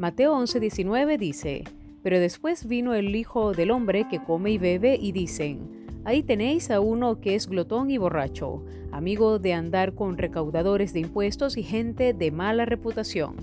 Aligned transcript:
Mateo 0.00 0.34
11:19 0.34 1.18
dice, 1.18 1.62
Pero 2.02 2.18
después 2.18 2.66
vino 2.66 2.94
el 2.94 3.14
Hijo 3.14 3.52
del 3.52 3.70
Hombre 3.70 4.06
que 4.08 4.18
come 4.18 4.50
y 4.52 4.56
bebe 4.56 4.96
y 4.98 5.12
dicen, 5.12 5.86
Ahí 6.06 6.22
tenéis 6.22 6.70
a 6.70 6.80
uno 6.80 7.20
que 7.20 7.34
es 7.34 7.46
glotón 7.46 7.90
y 7.90 7.98
borracho, 7.98 8.64
amigo 8.92 9.38
de 9.38 9.52
andar 9.52 9.94
con 9.94 10.16
recaudadores 10.16 10.94
de 10.94 11.00
impuestos 11.00 11.58
y 11.58 11.64
gente 11.64 12.14
de 12.14 12.30
mala 12.30 12.64
reputación. 12.64 13.36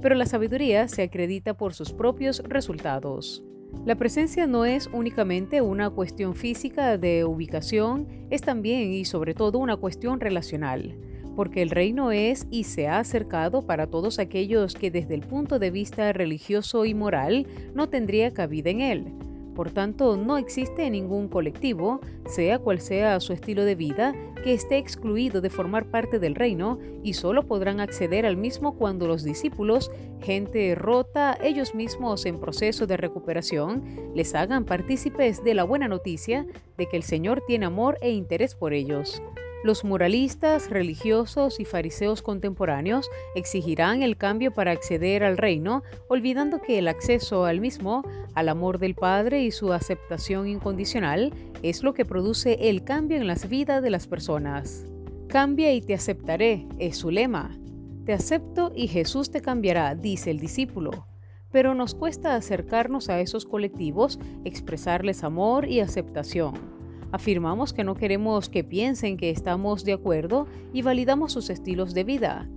Pero 0.00 0.14
la 0.14 0.26
sabiduría 0.26 0.86
se 0.86 1.02
acredita 1.02 1.54
por 1.54 1.74
sus 1.74 1.92
propios 1.92 2.44
resultados. 2.46 3.42
La 3.84 3.96
presencia 3.96 4.46
no 4.46 4.64
es 4.64 4.88
únicamente 4.92 5.62
una 5.62 5.90
cuestión 5.90 6.36
física 6.36 6.96
de 6.96 7.24
ubicación, 7.24 8.06
es 8.30 8.40
también 8.40 8.92
y 8.92 9.04
sobre 9.04 9.34
todo 9.34 9.58
una 9.58 9.74
cuestión 9.78 10.20
relacional 10.20 10.96
porque 11.36 11.62
el 11.62 11.70
reino 11.70 12.12
es 12.12 12.46
y 12.50 12.64
se 12.64 12.88
ha 12.88 12.98
acercado 12.98 13.62
para 13.62 13.86
todos 13.86 14.18
aquellos 14.18 14.74
que 14.74 14.90
desde 14.90 15.14
el 15.14 15.22
punto 15.22 15.58
de 15.58 15.70
vista 15.70 16.12
religioso 16.12 16.84
y 16.84 16.94
moral 16.94 17.46
no 17.74 17.88
tendría 17.88 18.32
cabida 18.32 18.70
en 18.70 18.80
él. 18.80 19.12
Por 19.54 19.70
tanto, 19.70 20.16
no 20.16 20.36
existe 20.36 20.90
ningún 20.90 21.28
colectivo, 21.28 22.00
sea 22.26 22.58
cual 22.58 22.80
sea 22.80 23.20
su 23.20 23.32
estilo 23.32 23.64
de 23.64 23.76
vida, 23.76 24.12
que 24.42 24.52
esté 24.52 24.78
excluido 24.78 25.40
de 25.40 25.48
formar 25.48 25.86
parte 25.86 26.18
del 26.18 26.34
reino 26.34 26.78
y 27.04 27.14
solo 27.14 27.44
podrán 27.44 27.80
acceder 27.80 28.26
al 28.26 28.36
mismo 28.36 28.74
cuando 28.76 29.06
los 29.06 29.22
discípulos, 29.22 29.92
gente 30.20 30.74
rota, 30.74 31.38
ellos 31.42 31.74
mismos 31.74 32.26
en 32.26 32.40
proceso 32.40 32.86
de 32.86 32.96
recuperación, 32.96 33.84
les 34.14 34.34
hagan 34.34 34.64
partícipes 34.64 35.44
de 35.44 35.54
la 35.54 35.64
buena 35.64 35.86
noticia 35.86 36.46
de 36.76 36.86
que 36.86 36.96
el 36.96 37.04
Señor 37.04 37.42
tiene 37.46 37.66
amor 37.66 37.96
e 38.02 38.10
interés 38.10 38.54
por 38.56 38.72
ellos. 38.72 39.22
Los 39.64 39.82
moralistas, 39.82 40.68
religiosos 40.68 41.58
y 41.58 41.64
fariseos 41.64 42.20
contemporáneos 42.20 43.08
exigirán 43.34 44.02
el 44.02 44.18
cambio 44.18 44.52
para 44.52 44.72
acceder 44.72 45.24
al 45.24 45.38
reino, 45.38 45.82
olvidando 46.06 46.60
que 46.60 46.78
el 46.78 46.86
acceso 46.86 47.46
al 47.46 47.62
mismo, 47.62 48.02
al 48.34 48.50
amor 48.50 48.78
del 48.78 48.94
Padre 48.94 49.42
y 49.42 49.50
su 49.50 49.72
aceptación 49.72 50.48
incondicional, 50.48 51.32
es 51.62 51.82
lo 51.82 51.94
que 51.94 52.04
produce 52.04 52.68
el 52.68 52.84
cambio 52.84 53.16
en 53.16 53.26
las 53.26 53.48
vidas 53.48 53.82
de 53.82 53.88
las 53.88 54.06
personas. 54.06 54.84
Cambia 55.28 55.72
y 55.72 55.80
te 55.80 55.94
aceptaré, 55.94 56.66
es 56.78 56.98
su 56.98 57.10
lema. 57.10 57.58
Te 58.04 58.12
acepto 58.12 58.70
y 58.76 58.88
Jesús 58.88 59.30
te 59.30 59.40
cambiará, 59.40 59.94
dice 59.94 60.30
el 60.30 60.40
discípulo. 60.40 61.06
Pero 61.50 61.74
nos 61.74 61.94
cuesta 61.94 62.34
acercarnos 62.34 63.08
a 63.08 63.18
esos 63.20 63.46
colectivos, 63.46 64.18
expresarles 64.44 65.24
amor 65.24 65.66
y 65.66 65.80
aceptación. 65.80 66.73
Afirmamos 67.14 67.72
que 67.72 67.84
no 67.84 67.94
queremos 67.94 68.48
que 68.48 68.64
piensen 68.64 69.16
que 69.16 69.30
estamos 69.30 69.84
de 69.84 69.92
acuerdo 69.92 70.48
y 70.72 70.82
validamos 70.82 71.32
sus 71.32 71.48
estilos 71.48 71.94
de 71.94 72.02
vida. 72.02 72.48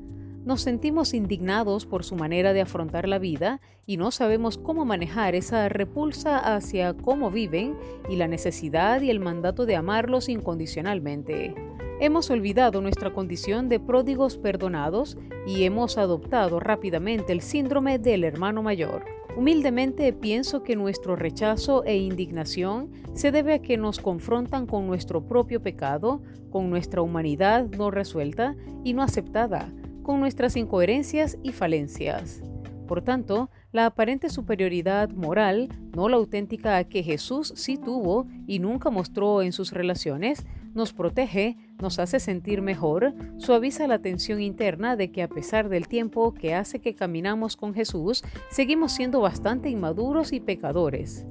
Nos 0.45 0.61
sentimos 0.61 1.13
indignados 1.13 1.85
por 1.85 2.03
su 2.03 2.15
manera 2.15 2.53
de 2.53 2.61
afrontar 2.61 3.07
la 3.07 3.19
vida 3.19 3.61
y 3.85 3.97
no 3.97 4.09
sabemos 4.09 4.57
cómo 4.57 4.83
manejar 4.83 5.35
esa 5.35 5.69
repulsa 5.69 6.55
hacia 6.55 6.95
cómo 6.95 7.29
viven 7.29 7.77
y 8.09 8.15
la 8.15 8.27
necesidad 8.27 8.99
y 9.03 9.11
el 9.11 9.19
mandato 9.19 9.67
de 9.67 9.75
amarlos 9.75 10.27
incondicionalmente. 10.27 11.53
Hemos 11.99 12.31
olvidado 12.31 12.81
nuestra 12.81 13.13
condición 13.13 13.69
de 13.69 13.79
pródigos 13.79 14.39
perdonados 14.39 15.19
y 15.45 15.65
hemos 15.65 15.99
adoptado 15.99 16.59
rápidamente 16.59 17.31
el 17.31 17.41
síndrome 17.41 17.99
del 17.99 18.23
hermano 18.23 18.63
mayor. 18.63 19.05
Humildemente 19.37 20.11
pienso 20.13 20.63
que 20.63 20.75
nuestro 20.75 21.15
rechazo 21.15 21.83
e 21.83 21.95
indignación 21.95 22.89
se 23.13 23.31
debe 23.31 23.53
a 23.53 23.61
que 23.61 23.77
nos 23.77 23.99
confrontan 23.99 24.65
con 24.65 24.87
nuestro 24.87 25.27
propio 25.27 25.61
pecado, 25.61 26.23
con 26.49 26.71
nuestra 26.71 27.03
humanidad 27.03 27.67
no 27.77 27.91
resuelta 27.91 28.55
y 28.83 28.93
no 28.93 29.03
aceptada, 29.03 29.71
con 30.01 30.19
nuestras 30.19 30.55
incoherencias 30.55 31.37
y 31.43 31.51
falencias. 31.51 32.41
Por 32.87 33.01
tanto, 33.01 33.49
la 33.73 33.85
aparente 33.85 34.29
superioridad 34.29 35.09
moral, 35.09 35.69
no 35.93 36.07
la 36.07 36.15
auténtica 36.15 36.83
que 36.85 37.03
Jesús 37.03 37.53
sí 37.55 37.77
tuvo 37.77 38.27
y 38.47 38.59
nunca 38.59 38.89
mostró 38.89 39.41
en 39.41 39.51
sus 39.51 39.73
relaciones, 39.73 40.45
nos 40.73 40.93
protege, 40.93 41.57
nos 41.81 41.99
hace 41.99 42.19
sentir 42.19 42.61
mejor, 42.61 43.13
suaviza 43.37 43.87
la 43.87 43.99
tensión 43.99 44.41
interna 44.41 44.95
de 44.95 45.11
que 45.11 45.21
a 45.21 45.27
pesar 45.27 45.69
del 45.69 45.87
tiempo 45.87 46.33
que 46.33 46.55
hace 46.55 46.79
que 46.79 46.95
caminamos 46.95 47.57
con 47.57 47.73
Jesús, 47.73 48.23
seguimos 48.49 48.93
siendo 48.93 49.19
bastante 49.19 49.69
inmaduros 49.69 50.31
y 50.31 50.39
pecadores. 50.39 51.25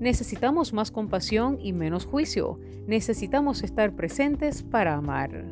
Necesitamos 0.00 0.72
más 0.72 0.90
compasión 0.90 1.58
y 1.60 1.72
menos 1.72 2.06
juicio. 2.06 2.58
Necesitamos 2.86 3.62
estar 3.62 3.94
presentes 3.94 4.62
para 4.62 4.94
amar. 4.94 5.44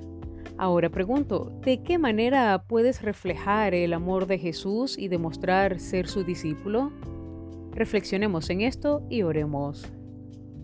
Ahora 0.60 0.90
pregunto, 0.90 1.58
¿de 1.64 1.82
qué 1.82 1.96
manera 1.96 2.64
puedes 2.68 3.00
reflejar 3.00 3.72
el 3.72 3.94
amor 3.94 4.26
de 4.26 4.36
Jesús 4.36 4.98
y 4.98 5.08
demostrar 5.08 5.80
ser 5.80 6.06
su 6.06 6.22
discípulo? 6.22 6.92
Reflexionemos 7.72 8.50
en 8.50 8.60
esto 8.60 9.02
y 9.08 9.22
oremos. 9.22 9.90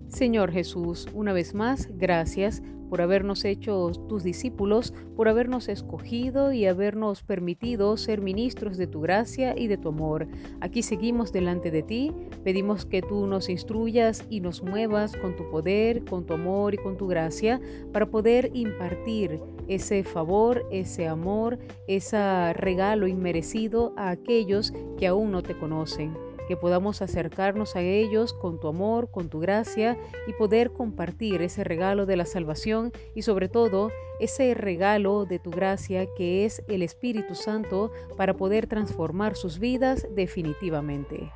Señor 0.09 0.53
Jesús, 0.53 1.09
una 1.15 1.33
vez 1.33 1.55
más, 1.55 1.89
gracias 1.97 2.63
por 2.89 3.01
habernos 3.01 3.45
hecho 3.45 3.91
tus 4.09 4.23
discípulos, 4.23 4.93
por 5.17 5.29
habernos 5.29 5.69
escogido 5.69 6.53
y 6.53 6.67
habernos 6.67 7.23
permitido 7.23 7.97
ser 7.97 8.21
ministros 8.21 8.77
de 8.77 8.87
tu 8.87 9.01
gracia 9.01 9.57
y 9.57 9.67
de 9.67 9.77
tu 9.77 9.89
amor. 9.89 10.29
Aquí 10.61 10.83
seguimos 10.83 11.33
delante 11.33 11.71
de 11.71 11.83
ti, 11.83 12.13
pedimos 12.45 12.87
que 12.87 13.03
tú 13.03 13.27
nos 13.27 13.49
instruyas 13.49 14.25
y 14.31 14.41
nos 14.41 14.63
muevas 14.63 15.17
con 15.17 15.37
tu 15.37 15.49
poder, 15.51 16.05
con 16.05 16.27
tu 16.27 16.35
amor 16.35 16.75
y 16.75 16.79
con 16.79 16.97
tu 16.97 17.07
gracia 17.07 17.61
para 17.93 18.07
poder 18.07 18.51
impartir 18.55 19.41
ese 19.69 20.05
favor, 20.05 20.65
ese 20.71 21.09
amor, 21.09 21.59
ese 21.89 22.53
regalo 22.53 23.07
inmerecido 23.07 23.93
a 23.97 24.11
aquellos 24.11 24.73
que 24.99 25.07
aún 25.07 25.33
no 25.33 25.43
te 25.43 25.59
conocen 25.59 26.26
que 26.47 26.57
podamos 26.57 27.03
acercarnos 27.03 27.77
a 27.77 27.81
ellos 27.81 28.33
con 28.33 28.61
tu 28.61 28.69
amor, 28.69 29.11
con 29.11 29.29
tu 29.29 29.41
gracia 29.41 29.97
y 30.27 30.33
poder 30.33 30.73
compartir 30.73 31.43
ese 31.43 31.65
regalo 31.65 32.07
de 32.07 32.17
la 32.17 32.27
salvación 32.27 32.93
y 33.15 33.23
sobre 33.23 33.49
todo 33.49 33.91
ese 34.21 34.55
regalo 34.55 35.25
de 35.27 35.39
tu 35.39 35.51
gracia 35.51 36.07
que 36.17 36.45
es 36.45 36.63
el 36.69 36.83
Espíritu 36.83 37.35
Santo 37.35 37.93
para 38.17 38.35
poder 38.35 38.67
transformar 38.67 39.37
sus 39.37 39.59
vidas 39.59 40.07
definitivamente. 40.15 41.33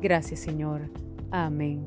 Gracias 0.00 0.40
Señor. 0.40 0.90
Amén. 1.30 1.86